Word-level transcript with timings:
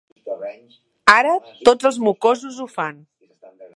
Ara 1.15 1.35
tots 1.69 1.89
els 1.91 1.99
mocosos 2.07 2.59
ho 2.65 2.67
fan. 2.79 2.99